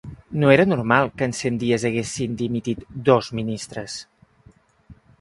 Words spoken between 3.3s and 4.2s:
ministres.